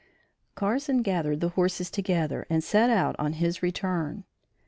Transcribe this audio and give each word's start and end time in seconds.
Carson 0.55 1.03
gathered 1.03 1.41
the 1.41 1.49
horses 1.49 1.91
together 1.91 2.47
and 2.49 2.63
set 2.63 2.89
out 2.89 3.15
on 3.19 3.33
his 3.33 3.61
return. 3.61 4.23